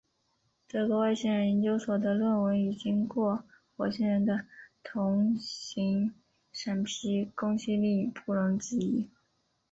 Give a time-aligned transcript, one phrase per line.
[0.67, 3.43] 德国外星人研究所的论文已经过
[3.77, 4.47] 火星人的
[4.81, 6.15] 同行
[6.51, 9.07] 审批，公信力不容置疑。